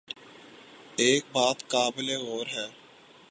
ایک 0.95 1.23
بات 1.31 1.67
قابل 1.67 2.17
غور 2.17 2.45
ہے۔ 2.45 2.67